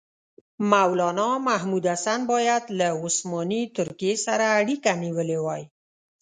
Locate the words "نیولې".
5.03-5.39